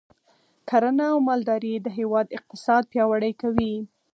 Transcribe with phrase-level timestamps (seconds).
[0.69, 3.73] کرنه او مالداري د هیواد اقتصاد پیاوړی کوي.